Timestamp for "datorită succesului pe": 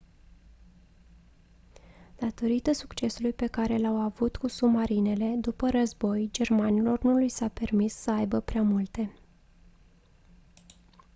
2.19-3.47